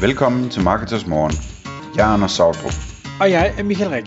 [0.00, 1.32] Velkommen til Marketers Morgen.
[1.96, 2.72] Jeg er Anders Sautrup.
[3.20, 4.06] Og jeg er Michael Rik.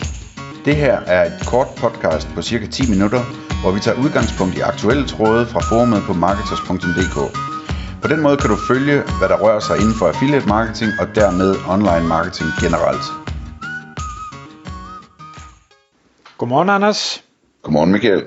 [0.66, 3.22] Det her er et kort podcast på cirka 10 minutter,
[3.62, 7.18] hvor vi tager udgangspunkt i aktuelle tråde fra forumet på marketers.dk.
[8.02, 11.08] På den måde kan du følge, hvad der rører sig inden for affiliate marketing og
[11.16, 13.06] dermed online marketing generelt.
[16.38, 17.24] Godmorgen, Anders.
[17.62, 18.24] Godmorgen Michael.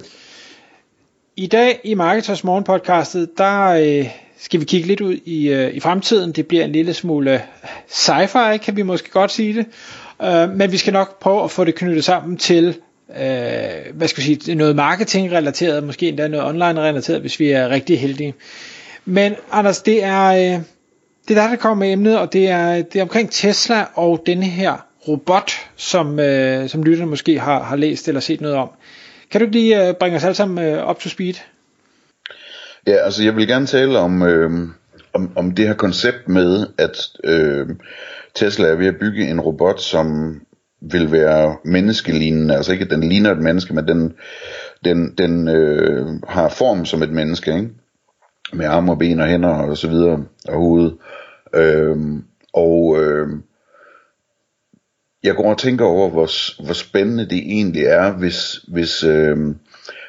[1.36, 3.54] I dag i Marketers Morgen podcastet, der
[3.84, 6.32] øh, skal vi kigge lidt ud i, øh, i fremtiden.
[6.32, 7.40] Det bliver en lille smule øh,
[7.88, 9.66] sci-fi, kan vi måske godt sige det.
[10.22, 12.76] Øh, men vi skal nok prøve at få det knyttet sammen til
[13.10, 17.50] øh, hvad skal vi sige, noget marketing relateret, måske endda noget online relateret, hvis vi
[17.50, 18.34] er rigtig heldige.
[19.04, 20.60] Men Anders, det er, øh,
[21.28, 24.22] det er der, der kommer med emnet, og det er, det er omkring Tesla og
[24.26, 28.70] denne her robot, som, øh, som lytterne måske har, har læst eller set noget om.
[29.30, 31.34] Kan du ikke lige øh, bringe os alle sammen øh, op to speed?
[32.86, 34.50] Ja, altså jeg vil gerne tale om, øh,
[35.12, 37.68] om, om det her koncept med, at øh,
[38.34, 40.40] Tesla er ved at bygge en robot, som
[40.80, 44.12] vil være menneskelignende, altså ikke at den ligner et menneske, men den,
[44.84, 47.70] den, den øh, har form som et menneske, ikke?
[48.52, 50.92] med arme og ben og hænder og så videre, og hoved.
[51.54, 51.96] Øh,
[52.52, 53.28] og øh,
[55.24, 56.28] jeg går og tænker over, hvor,
[56.64, 59.36] hvor spændende det egentlig er, hvis, hvis, øh,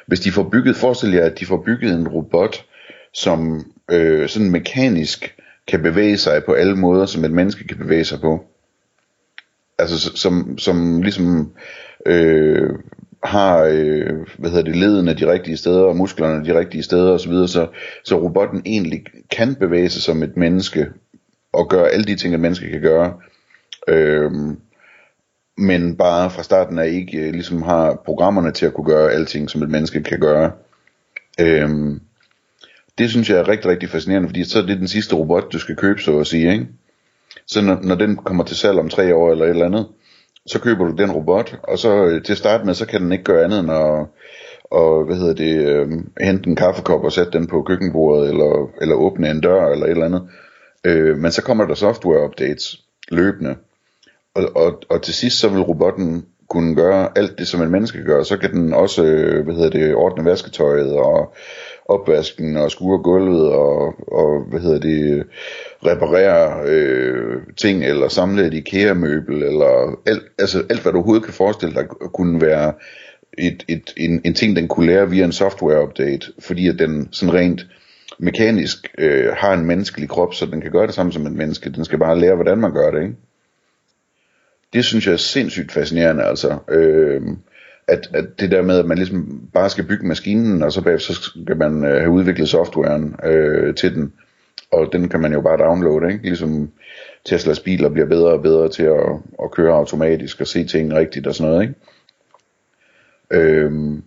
[0.06, 2.64] hvis de får bygget, forestil jer, at de får bygget en robot,
[3.12, 5.34] som øh, sådan mekanisk
[5.68, 8.44] kan bevæge sig på alle måder, som et menneske kan bevæge sig på.
[9.78, 11.52] Altså som, som ligesom
[12.06, 12.70] øh,
[13.24, 17.32] har øh, hvad hedder det, ledene de rigtige steder, og musklerne de rigtige steder osv.,
[17.32, 17.66] så, så,
[18.04, 20.86] så robotten egentlig kan bevæge sig som et menneske,
[21.52, 23.14] og gøre alle de ting, et menneske kan gøre.
[23.88, 24.32] Øh,
[25.58, 29.50] men bare fra starten af ikke øh, ligesom har programmerne til at kunne gøre alting,
[29.50, 30.52] som et menneske kan gøre.
[31.40, 32.00] Øhm,
[32.98, 35.58] det synes jeg er rigtig, rigtig fascinerende, fordi så er det den sidste robot, du
[35.58, 36.66] skal købe, så at sige, ikke?
[37.46, 39.86] Så når, når den kommer til salg om tre år eller et eller andet,
[40.46, 43.12] så køber du den robot, og så øh, til at starte med, så kan den
[43.12, 44.06] ikke gøre andet end at,
[44.70, 45.88] og, hvad hedder det, øh,
[46.20, 49.90] hente en kaffekop og sætte den på køkkenbordet, eller, eller åbne en dør, eller et
[49.90, 50.28] eller andet.
[50.84, 53.56] Øh, men så kommer der software updates løbende,
[54.36, 58.04] og, og, og til sidst så vil robotten kunne gøre alt det, som en menneske
[58.04, 58.22] gør.
[58.22, 61.34] Så kan den også, øh, hvad hedder det, ordne vasketøjet og
[61.88, 65.26] opvasken og skure gulvet og, og hvad hedder det,
[65.86, 71.34] reparere øh, ting eller samle et IKEA-møbel eller alt, altså alt, hvad du overhovedet kan
[71.34, 72.72] forestille dig kunne være
[73.38, 77.34] et, et, en, en ting, den kunne lære via en software-update, fordi at den sådan
[77.34, 77.66] rent
[78.18, 81.72] mekanisk øh, har en menneskelig krop, så den kan gøre det samme som en menneske.
[81.72, 83.14] Den skal bare lære, hvordan man gør det, ikke?
[84.72, 86.58] Det synes jeg er sindssygt fascinerende, altså.
[86.68, 87.22] Øh,
[87.88, 91.14] at, at det der med, at man ligesom bare skal bygge maskinen, og så bagefter
[91.14, 94.12] så skal man øh, have udviklet softwaren øh, til den,
[94.72, 96.24] og den kan man jo bare downloade, ikke?
[96.24, 96.70] Ligesom
[97.24, 99.06] Teslas biler bliver bedre og bedre til at,
[99.42, 101.74] at køre automatisk og se ting rigtigt og sådan noget, ikke?
[103.30, 104.02] Øhm,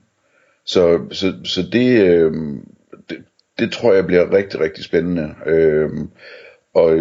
[0.65, 2.67] så, så, så det, øhm,
[3.09, 3.17] det,
[3.59, 5.35] det tror jeg bliver rigtig, rigtig spændende.
[5.45, 6.09] Øhm,
[6.73, 6.99] og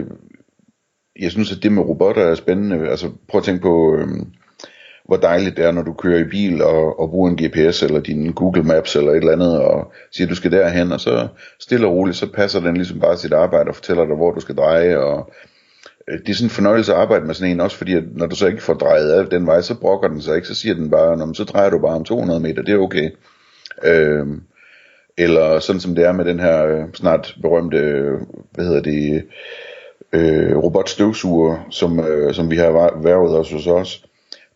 [1.18, 2.88] jeg synes, at det med robotter er spændende.
[2.90, 4.26] Altså prøv at tænke på, øhm,
[5.04, 8.00] hvor dejligt det er, når du kører i bil og, og bruger en GPS eller
[8.00, 11.28] din Google Maps eller et eller andet, og siger, at du skal derhen, og så
[11.60, 14.40] stille og roligt, så passer den ligesom bare sit arbejde og fortæller dig, hvor du
[14.40, 15.32] skal dreje, og
[16.08, 18.26] øh, det er sådan en fornøjelse at arbejde med sådan en, også fordi at når
[18.26, 20.74] du så ikke får drejet af den vej, så brokker den sig ikke, så siger
[20.74, 23.10] den bare, så drejer du bare om 200 meter, det er okay.
[23.84, 24.42] Øhm,
[25.18, 27.78] eller sådan som det er med den her øh, snart berømte,
[28.52, 29.24] hvad hedder det,
[30.12, 34.04] øh, robotstøvsuger, som, øh, som vi har været os hos os.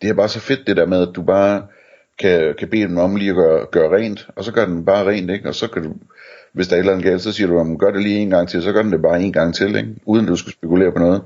[0.02, 1.62] Det er bare så fedt det der med, at du bare
[2.18, 5.08] kan, kan bede den om lige at gøre, gøre rent, og så gør den bare
[5.08, 5.48] rent, ikke?
[5.48, 5.92] og så kan du,
[6.52, 8.30] hvis der er et eller andet galt, så siger du, om gør det lige en
[8.30, 9.94] gang til, så gør den det bare en gang til, ikke?
[10.06, 11.22] uden at du skal spekulere på noget.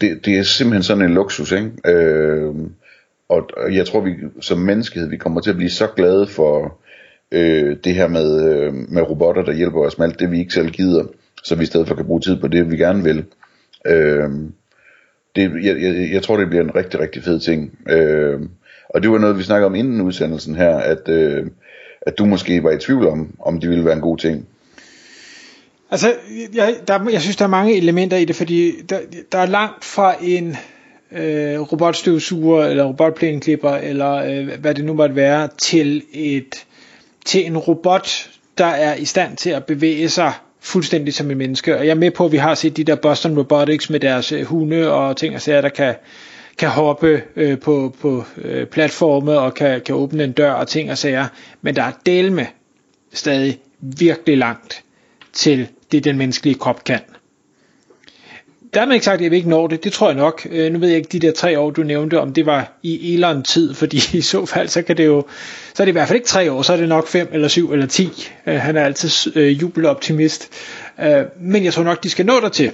[0.00, 1.70] Det, det er simpelthen sådan en luksus, ikke?
[1.86, 2.54] Øh,
[3.28, 6.78] og jeg tror, vi som menneskehed, vi kommer til at blive så glade for
[7.32, 10.54] øh, det her med, øh, med robotter, der hjælper os med alt det, vi ikke
[10.54, 11.04] selv gider
[11.48, 13.24] så vi i stedet for kan bruge tid på det, vi gerne vil.
[13.86, 14.30] Øh,
[15.36, 17.78] det, jeg, jeg, jeg tror, det bliver en rigtig, rigtig fed ting.
[17.88, 18.40] Øh,
[18.88, 21.46] og det var noget, vi snakkede om inden udsendelsen her, at, øh,
[22.00, 24.46] at du måske var i tvivl om, om det ville være en god ting.
[25.90, 26.14] Altså,
[26.54, 28.98] jeg, der, jeg synes, der er mange elementer i det, fordi der,
[29.32, 30.56] der er langt fra en
[31.12, 36.66] øh, robotstøvsuger, eller robotplæneklipper, eller øh, hvad det nu måtte være, til, et,
[37.24, 41.78] til en robot, der er i stand til at bevæge sig fuldstændig som et menneske.
[41.78, 44.32] Og jeg er med på, at vi har set de der Boston Robotics med deres
[44.32, 45.94] øh, hunde og ting og sager, der kan,
[46.58, 50.90] kan hoppe øh, på, på øh, platforme og kan, kan åbne en dør og ting
[50.90, 51.26] og sager.
[51.62, 52.46] Men der er del med
[53.12, 54.84] stadig virkelig langt
[55.32, 57.00] til det, den menneskelige krop kan
[58.74, 59.84] der er man ikke sagt, at jeg vil ikke nå det.
[59.84, 60.46] Det tror jeg nok.
[60.50, 63.14] Øh, nu ved jeg ikke, de der tre år, du nævnte, om det var i
[63.14, 65.24] Elon tid, fordi i så fald, så kan det jo,
[65.74, 67.48] så er det i hvert fald ikke tre år, så er det nok fem eller
[67.48, 68.08] syv eller ti.
[68.46, 70.48] Øh, han er altid øh, jubeloptimist.
[71.00, 72.72] Øh, men jeg tror nok, de skal nå der til.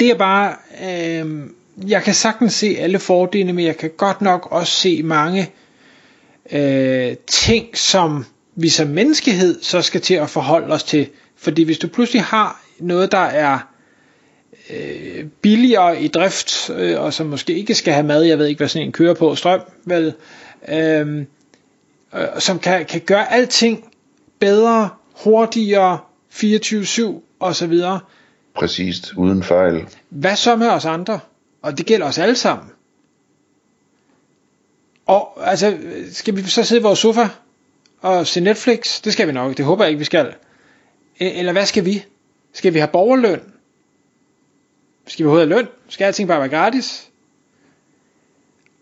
[0.00, 0.54] Det er bare,
[0.84, 1.40] øh,
[1.88, 5.50] jeg kan sagtens se alle fordelene, men jeg kan godt nok også se mange
[6.52, 8.24] øh, ting, som
[8.56, 11.08] vi som menneskehed så skal til at forholde os til.
[11.36, 13.58] Fordi hvis du pludselig har noget, der er
[14.70, 18.58] øh, billigere i drift, øh, og som måske ikke skal have mad, jeg ved ikke,
[18.58, 20.14] hvad sådan en kører på, strøm, vel,
[20.68, 21.24] øh,
[22.14, 23.92] øh, som kan, kan gøre alting
[24.38, 24.88] bedre,
[25.24, 25.98] hurtigere,
[26.32, 27.02] 24-7
[27.40, 28.00] og så videre.
[28.54, 29.86] Præcist, uden fejl.
[30.08, 31.20] Hvad så med os andre?
[31.62, 32.68] Og det gælder os alle sammen.
[35.06, 35.78] Og altså,
[36.12, 37.28] skal vi så sidde i vores sofa
[38.00, 39.02] og se Netflix?
[39.02, 40.26] Det skal vi nok, det håber jeg ikke, vi skal.
[40.26, 42.04] E- eller hvad skal vi?
[42.52, 43.40] Skal vi have borgerløn?
[45.06, 45.68] Skal vi overhovedet have løn?
[45.88, 47.10] Skal alting bare være gratis?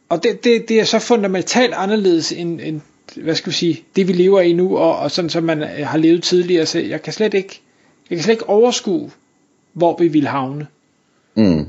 [0.08, 2.80] Og det, det, det er så fundamentalt anderledes end, end,
[3.16, 5.86] hvad skal vi sige, det vi lever i nu, og, og sådan som man øh,
[5.86, 6.66] har levet tidligere.
[6.66, 7.60] Så jeg kan slet ikke,
[8.10, 9.10] jeg kan slet ikke overskue,
[9.72, 10.66] hvor vi vil havne.
[11.36, 11.66] Mm.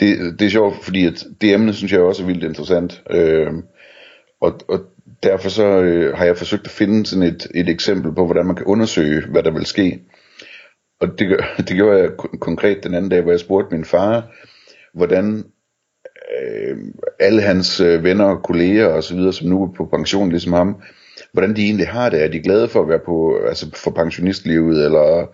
[0.00, 3.02] Det, det er sjovt, fordi at det emne synes jeg også er vildt interessant.
[3.10, 3.52] Øh,
[4.40, 4.80] og, og
[5.22, 8.56] derfor så øh, har jeg forsøgt at finde sådan et, et eksempel på, hvordan man
[8.56, 10.00] kan undersøge, hvad der vil ske.
[11.00, 12.10] Og det, det gjorde jeg
[12.40, 14.34] konkret den anden dag, hvor jeg spurgte min far,
[14.94, 15.44] hvordan
[16.40, 16.76] øh,
[17.20, 20.52] alle hans øh, venner og kolleger og så videre, som nu er på pension ligesom
[20.52, 20.82] ham,
[21.32, 22.24] hvordan de egentlig har det.
[22.24, 25.26] Er de glade for at være på, altså for pensionistlivet, eller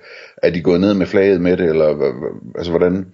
[0.42, 2.12] er de gået ned med flaget med det, eller
[2.58, 3.06] altså hvordan...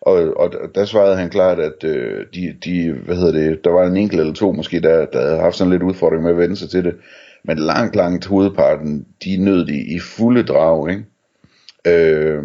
[0.00, 3.86] Og, og der svarede han klart, at øh, de, de, hvad hedder det, der var
[3.86, 6.56] en enkelt eller to måske, der, der havde haft sådan lidt udfordring med at vende
[6.56, 6.94] sig til det.
[7.44, 11.04] Men langt, langt hovedparten, de nød de i fulde drag, ikke?
[11.86, 12.42] Øh,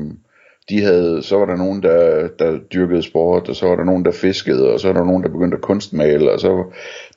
[0.70, 4.06] de havde, så var der nogen, der, der dyrkede sport, og så var der nogen,
[4.06, 6.64] der fiskede, og så var der nogen, der begyndte at kunstmale, og så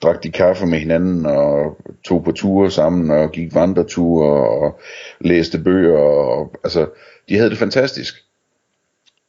[0.02, 4.80] drak de kaffe med hinanden, og tog på ture sammen, og gik vandreture, og
[5.20, 6.86] læste bøger, og altså,
[7.28, 8.14] de havde det fantastisk.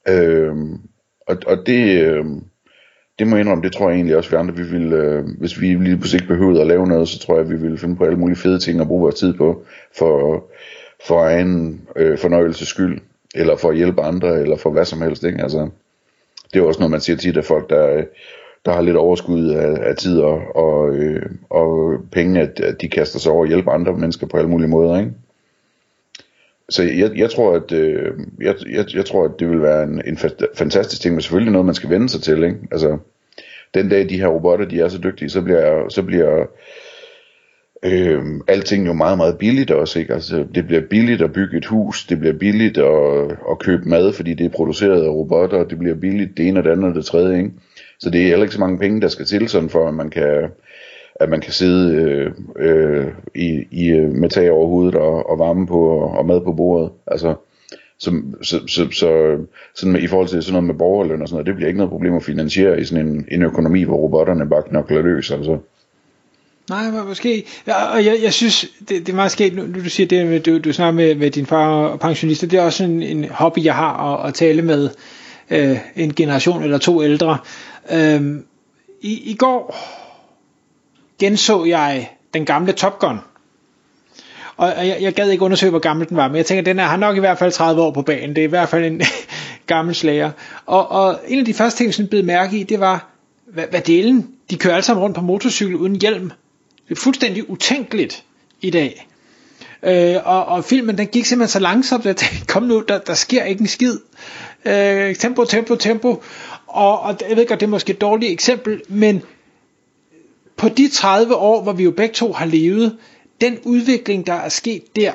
[0.07, 0.56] Øh,
[1.27, 2.25] og, og det, øh,
[3.19, 5.62] det må jeg indrømme, det tror jeg egentlig også, vi andre, vi ville, øh, hvis
[5.62, 8.03] vi lige på sigt behøvede at lave noget, så tror jeg, vi ville finde på
[8.03, 9.65] alle mulige fede ting at bruge vores tid på,
[9.98, 10.44] for,
[11.03, 13.01] for egen øh, fornøjelses skyld,
[13.36, 15.42] eller for at hjælpe andre, eller for hvad som helst, ikke?
[15.42, 15.69] Altså,
[16.53, 18.03] det er også noget, man siger tit, at folk, der, øh,
[18.65, 22.88] der har lidt overskud af, af tid og, og, øh, og penge, at, at de
[22.88, 25.12] kaster sig over at hjælpe andre mennesker på alle mulige måder, ikke?
[26.69, 30.01] Så jeg, jeg tror, at øh, jeg, jeg, jeg tror, at det vil være en,
[30.06, 30.18] en
[30.56, 32.57] fantastisk ting, men selvfølgelig noget, man skal vende sig til, ikke?
[32.71, 32.98] Altså,
[33.74, 36.45] den dag de her robotter, de er så dygtige, så bliver, så bliver
[37.86, 40.14] øh, alting jo meget, meget billigt også, ikke?
[40.14, 44.14] Altså, det bliver billigt at bygge et hus, det bliver billigt at, at købe mad,
[44.14, 46.96] fordi det er produceret af robotter, det bliver billigt det ene og det andet og
[46.96, 47.52] det tredje, ikke?
[48.00, 50.10] Så det er heller ikke så mange penge, der skal til, sådan for at man
[50.10, 50.50] kan,
[51.16, 55.40] at man kan sidde øh, øh, i, i, øh, med tag over hovedet og, og
[55.40, 56.90] varme på og, og mad på bordet.
[57.08, 57.36] Altså,
[58.00, 58.12] så,
[58.42, 59.38] så, så, så
[59.76, 61.78] sådan med, i forhold til sådan noget med borgerløn og sådan noget, det bliver ikke
[61.78, 65.32] noget problem at finansiere i sådan en, en økonomi, hvor robotterne bare knokler løs.
[65.32, 65.58] Altså.
[66.69, 67.45] Nej, men måske.
[67.67, 70.39] Ja, og jeg, jeg synes, det, det er meget skægt, nu du siger det, med,
[70.39, 73.63] du, du snakker med, med din far og pensionister, det er også en, en hobby,
[73.63, 74.89] jeg har at, at tale med
[75.50, 77.38] øh, en generation eller to ældre.
[77.91, 78.45] Øhm,
[79.01, 79.75] i, I går
[81.19, 83.19] genså jeg den gamle Top Gun.
[84.57, 86.84] Og jeg, jeg gad ikke undersøge, hvor gammel den var, men jeg tænker, den er,
[86.84, 88.29] har nok i hvert fald 30 år på banen.
[88.29, 89.01] Det er i hvert fald en
[89.67, 90.31] gammel slager.
[90.65, 93.07] Og, og en af de første ting, som jeg blev mærke i, det var,
[93.45, 94.29] hvad, hvad delen?
[94.50, 96.31] De kører alle sammen rundt på motorcykel uden hjelm.
[96.89, 98.24] Det er fuldstændig utænkeligt
[98.62, 99.08] i dag.
[99.84, 103.44] Øh, og, og filmen den gik simpelthen så langsomt, at kom nu, der, der sker
[103.44, 103.98] ikke en skid.
[104.65, 106.24] Øh, tempo, tempo, tempo.
[106.68, 109.22] Og, og jeg ved godt, det er måske et dårligt eksempel, men
[110.58, 112.98] på de 30 år, hvor vi jo begge to har levet,
[113.42, 115.13] den udvikling, der er sket der,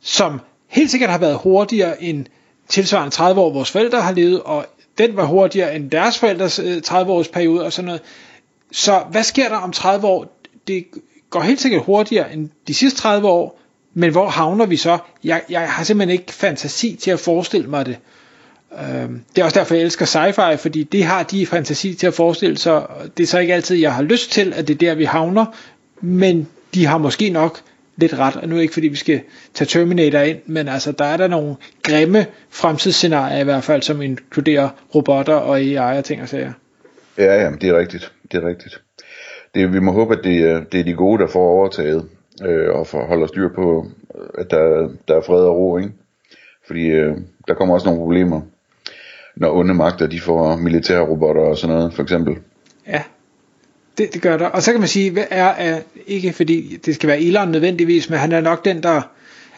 [0.00, 2.26] som helt sikkert har været hurtigere end
[2.68, 4.66] tilsvarende 30 år, vores forældre har levet, og
[4.98, 8.02] den var hurtigere end deres forældres øh, 30 års periode og sådan noget.
[8.72, 10.37] Så hvad sker der om 30 år?
[10.68, 10.86] Det
[11.30, 13.60] går helt sikkert hurtigere end de sidste 30 år,
[13.94, 14.98] men hvor havner vi så?
[15.24, 17.98] Jeg, jeg har simpelthen ikke fantasi til at forestille mig det.
[18.72, 22.14] Øhm, det er også derfor, jeg elsker sci-fi, fordi det har de fantasi til at
[22.14, 22.86] forestille sig.
[23.16, 25.46] Det er så ikke altid, jeg har lyst til, at det er der, vi havner,
[26.00, 27.60] men de har måske nok
[27.96, 29.20] lidt ret, og nu er det ikke fordi vi skal
[29.54, 34.02] tage Terminator ind, men altså der er der nogle grimme fremtidsscenarier i hvert fald, som
[34.02, 36.52] inkluderer robotter og AI og ting og sager.
[37.18, 38.12] Ja, ja, det er rigtigt.
[38.32, 38.80] Det er rigtigt.
[39.54, 42.08] Det, vi må håbe, at det, øh, det er de gode, der får overtaget,
[42.44, 45.92] øh, og får holder styr på, øh, at der, der er fred og ro, ikke?
[46.66, 47.16] Fordi øh,
[47.48, 48.40] der kommer også nogle problemer,
[49.36, 52.36] når onde magter de får militære robotter og sådan noget, for eksempel.
[52.86, 53.02] Ja,
[53.98, 54.46] det, det gør der.
[54.46, 58.10] Og så kan man sige, hvad er, er ikke fordi det skal være Elon nødvendigvis,
[58.10, 59.02] men han er nok den, der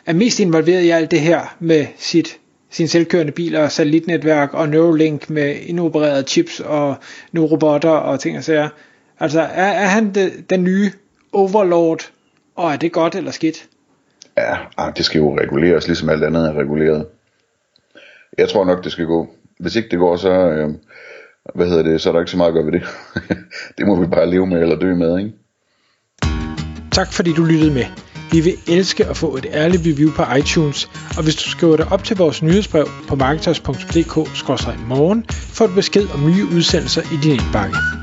[0.06, 2.38] er mest involveret i alt det her med sit
[2.70, 6.94] sine selvkørende biler, satellitnetværk og Neuralink med indopererede chips og
[7.32, 8.68] nu robotter og ting og sager.
[9.20, 10.92] Altså, er, er han det, den nye
[11.32, 12.10] overlord,
[12.56, 13.68] og er det godt eller skidt?
[14.36, 17.06] Ja, ah, det skal jo reguleres, ligesom alt andet er reguleret.
[18.38, 19.28] Jeg tror nok, det skal gå.
[19.58, 20.68] Hvis ikke det går, så, øh,
[21.54, 22.82] hvad hedder det, så er der ikke så meget at gøre ved det.
[23.78, 25.32] det må vi bare leve med eller dø med, ikke?
[26.92, 27.84] Tak fordi du lyttede med.
[28.32, 31.92] Vi vil elske at få et ærligt review på iTunes, og hvis du skriver dig
[31.92, 37.99] op til vores nyhedsbrev på marketers.dk-morgen, får du besked om nye udsendelser i din indbakke.